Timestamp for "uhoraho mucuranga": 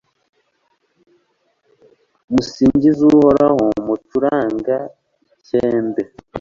3.13-4.77